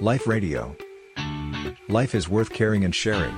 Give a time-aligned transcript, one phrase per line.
[0.00, 0.76] Life Radio.
[1.88, 3.34] Life is worth caring and sharing.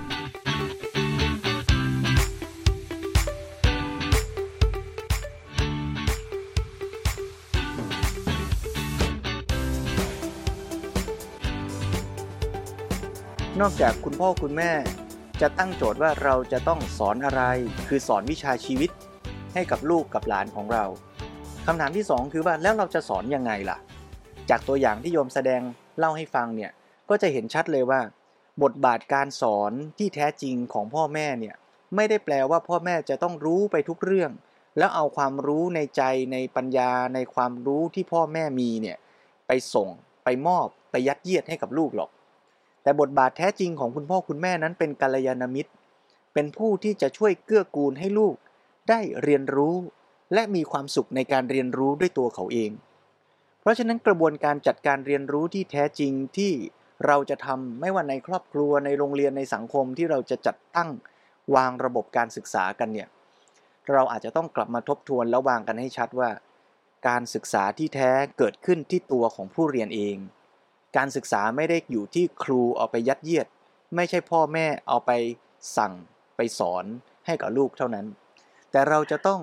[13.60, 14.72] นอกจากคุณพ่อคุณแม่
[15.40, 17.42] จะตั้งโจทย์ว่าเราจะต้องสอนอะไร
[17.88, 18.90] คือสอนวิชาชีวิต
[19.54, 20.84] ให้กับลูกกับหลานของเรา
[21.66, 23.78] คำถามที่สองคือว่าแล้วเราจะสอนยังไงล่ะ
[24.50, 25.62] จากตัวอย่างที่โยมแสดง
[25.98, 26.70] เล่าให้ฟังเนี่ย
[27.08, 28.00] ก็จะเห็นชัดเลยว่า
[28.62, 31.54] บทบาทการสอนที่แท้จริงของพ่อแม่เนี่ย
[31.96, 34.30] ไม่ได้แปลว่าพ่อแม่จะต้องรู้ไปทุกเรื่อง
[34.78, 36.02] แล้วเอาความรู้ในใจ
[36.32, 38.96] ในปัญญาในความรู้ที่พ่อแม่มีเนี่ย
[39.46, 39.88] ไปส่ง
[40.24, 42.10] ไปมอบไปยัดเยียดให้กับลูกหรอก
[42.82, 45.70] แต่บทบาทแท้จริงของคุณพ่อคุณแม่นั้นเป็นกัลยาณมิตร
[46.34, 48.34] เป็นผู้ที่จะช่วยเกื้อกูลให้ลูก
[48.88, 49.76] ได้เรียนรู้
[50.34, 52.70] และมีความสุขในการเรียนรู้ด้วยตัวเขาเอง
[53.68, 56.52] ราะฉะนั้นกระบวนการจัดการเรียนรู้ที่แท้จริงที่
[57.06, 60.90] เราจะทำไม่ว่าในครอบครัวในโรงเรียนในสังคมที่เราจะจัดตั้ง
[61.54, 63.08] วางระบบการศึกษากันเนี่ย
[63.92, 66.30] เราอาจจะต้องกลับมาทบทวนแล้ววางกันให้ชัดว่า
[67.08, 70.16] การศึกษาที่แท้เกิดขึ้นที่ตัวของผู้เรียนเอง
[70.96, 73.46] การศึกษาไม่ได้อยู่ที่ครูเอาไปยัดเยียด
[73.96, 75.10] ไม่ใช่พ่อแม่เอาไป
[75.76, 75.92] สั่ง
[76.36, 76.84] ไปสอน
[77.26, 78.06] ให้กับลูกเท่านั้น
[78.70, 79.40] แต่เราจะต้อง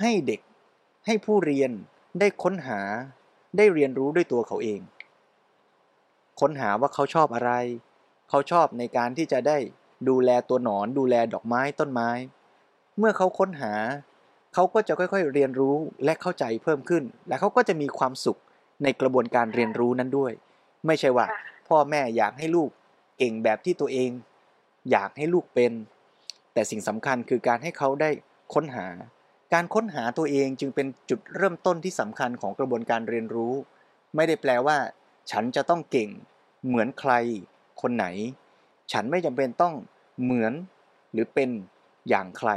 [0.00, 0.40] ให้เด็ก
[1.06, 1.70] ให้ผู้เรียน
[2.20, 2.80] ได้ค้นหา
[3.56, 4.80] ได้เรียนรู้ด้วยตัวเขาเอง
[6.40, 7.52] ค้นหาว่าเขาชอบอะไร
[8.30, 9.58] เขาชอบในการที่จะได้
[10.08, 12.10] ดูแลตัวหนอนดูแลดอกไม้ต้นไม้
[12.98, 13.74] เมื่อเขาค้นหา
[14.54, 18.38] เขาก็จะค่อยๆเรียนรู้และเข้าใจเพิ่มขึ้น และเขาก็จะมีความสุข
[18.82, 20.32] ในกระบวนการเรียนรู้นั้นด้วย
[20.86, 21.26] ไม่ใช่ว่า
[21.68, 22.70] พ่อแม่อยากให้ลูก
[23.18, 24.10] เก่งแบบที่ตัวเอง
[24.90, 25.72] อยากให้ลูกเป็น
[26.52, 28.10] แต่สิ่งสำคัญคือการให้เขาได้
[28.54, 28.86] ค้นหา
[29.54, 33.54] การค้นหาตัวเองจึงเป็นจุดเริ่มต้นที่สำคัญของกระบวนการเรียนรู้
[34.16, 34.76] ไม่ได้แปลว่า
[35.30, 36.08] ฉันจะต้องเก่ง
[36.66, 37.12] เหมือนใคร
[37.80, 38.06] คนไหน
[38.92, 39.74] ฉันไม่จำเป็นต้อง
[40.22, 40.52] เหมือน
[41.12, 41.50] หรือเป็น
[42.08, 42.50] อย่างใคร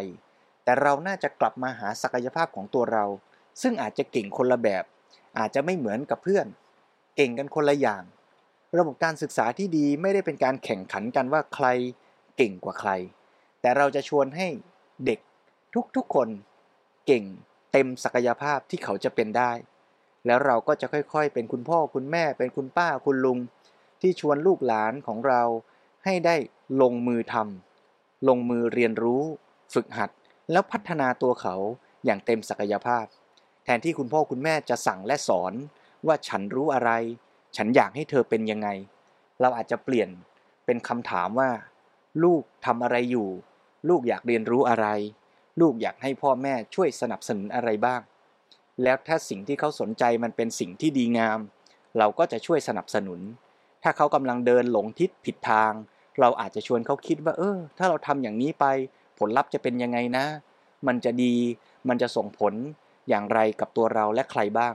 [0.63, 3.05] แต่เราน่าจะกลับมาหาศักยภาพของตัวเรา
[3.61, 4.83] ซึ่งอาจจะเก่งคนละแบบ
[5.39, 6.47] อาจจะไม่เหมือนกับเพื่อน
[7.15, 8.03] เก่งกันคนละอย่าง
[8.77, 11.67] ระบบการศึกษาที่ดีไม่ได้เป็นการแข่งขันกันว่าใคร
[12.37, 12.91] เก่งกว่าใคร
[13.61, 14.47] แต่เราจะชวนให้
[15.05, 15.19] เด็ก
[15.95, 16.29] ทุกๆคน
[17.07, 17.23] เก่ง
[17.71, 19.51] เต็มศักยภาพที่เขาจะเป็นได้
[20.25, 23.39] แล้วเราก็จะค่อยๆ เป็นคุณพ่อคุณแม่ เป็นคุณป้าคุณลุง
[24.01, 25.41] ที่ชวนลูกหลานของเรา
[26.05, 26.35] ให้ได้
[26.81, 29.23] ลงมือทำลงมือเรียนรู้
[29.73, 30.09] ฝึกหัด
[30.51, 31.55] แล้วพัฒนาตัวเขา
[32.05, 33.05] อย่างเต็มศักยภาพ
[33.63, 35.53] แทนที่คุณพ่อคุณแม่จะสั่งและสอน
[36.07, 36.91] ว่าฉันรู้อะไร
[37.57, 38.67] ฉันอยากให้เธอเป็นยังไง
[39.41, 40.09] เราอาจจะเปลี่ยน
[40.65, 41.49] เป็นคำถามว่า
[42.23, 43.29] ลูกทำอะไรอยู่
[43.89, 44.87] ลูกอยากเรียนรู้อะไร
[45.59, 48.01] ลูกอยากให้พ่อแม่ช่วยสนับสนุนอะไรบ้าง
[48.83, 51.39] แล้วถ้าสิ่งที่เขาสนใจมันเป็นสิ่งที่ดีงาม
[51.97, 53.19] เราก็จะช่วยสนับสนุน
[53.83, 55.71] ถ้าเขากำลังเดินหลงทิศผิดทาง
[56.19, 58.65] เราอาจจะชวนเขาคิดว่า เออ ถ้าเราทำอย่างนี้ไป
[59.19, 60.25] ผลลัพธ์จะเป็นยังไงนะ
[60.87, 61.35] มันจะดี
[61.87, 62.53] มันจะส่งผล
[63.09, 64.73] อย่างไรกับตัวเราและใครบ้าง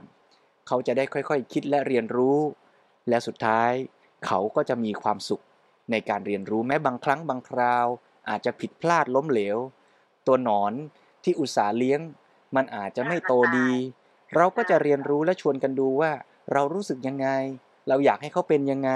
[0.67, 2.39] เขาจะได้ค่อยๆคคิดและเรียนรู้
[3.09, 3.71] และสุดท้าย
[4.25, 5.43] เขาก็จะมีความสุข
[5.91, 7.87] ในการเรียนรู้แม้บางครั้งบางคราว
[8.29, 9.57] อาจจะผิดพลาดล้มเหลว
[10.27, 10.73] ตัวหนอน
[11.23, 11.99] ที่อุตสาห์เลี้ยง
[12.55, 13.69] มันอาจจะไม่โตดี
[14.35, 16.11] เราก็จะเรียนรู้และชวนกันดูว่า
[16.53, 17.27] เรารู้สึกยังไง
[17.87, 18.91] เราอยากให้เขาเป็นยังไง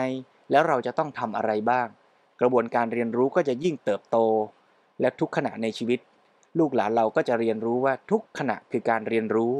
[0.52, 1.88] แล้วเราจะต้องทำอะไรบ้าง
[2.42, 4.18] กระบวนการเรียนรู้ก็จะยิ่งเติบโต
[5.02, 6.00] และทุกขณะในชีวิต
[6.60, 9.54] ลูกหลานเราก็จะเรียนรู้ว่าทุกขณะคือการเรียนรู้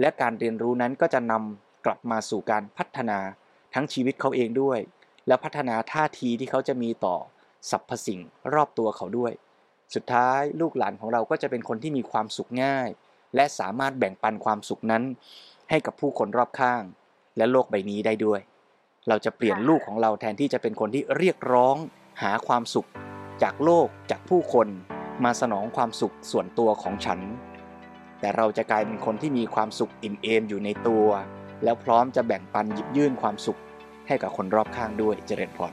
[0.00, 3.18] และการเรียนรู้นั้นก็จะนำกลับมาสู่การพัฒนา
[3.74, 4.78] ทั้งชีวิตเขาเองด้วย
[5.26, 7.16] แล้วพัฒนาท่าทีที่เขาจะมีต่อ
[7.70, 8.20] สรรพสิ่ง
[8.54, 9.32] รอบตัวเขาด้วย
[9.94, 12.88] สุดท้ายลูกหลานของเราก็จะเป็นคนที่มีความสุขง่าย
[13.34, 15.02] และสามารถแบ่งปันความสุขนั้น
[15.70, 16.82] ให้กับผู้คนรอบข้าง
[17.36, 18.40] และโลกใบนี้ได้ด้วย
[19.08, 21.76] เราจะเปลี่ยนลูกของเราแทนที่จะเป็นคนที่เรียกร้อง
[22.22, 22.88] หาความสุข
[23.42, 24.68] จากโลกจากผู้คน
[25.24, 27.20] มาสนองความสุขส่วนตัวของฉัน
[28.20, 31.06] แต่เราจะกลายเป็นคนที่มีความสุขอิ่มเอมอยู่ในตัว
[31.64, 33.58] แล้วพร้อมจะแบ่งปันหยิบยื่นความสุข
[34.06, 35.72] ให้กับคนรอบข้างด้วยเจริญพร